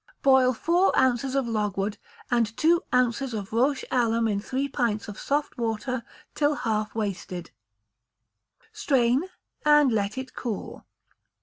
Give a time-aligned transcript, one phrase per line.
[0.23, 1.99] Boil four ounces of logwood
[2.31, 6.01] and two ounces of roche alum in three pints of soft water
[6.33, 7.51] till half wasted;
[8.73, 9.21] strain,
[9.63, 10.87] and let it cool.